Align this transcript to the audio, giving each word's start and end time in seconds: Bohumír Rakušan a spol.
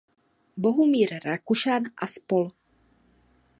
Bohumír 0.53 1.13
Rakušan 1.25 1.91
a 1.95 2.05
spol. 2.13 2.45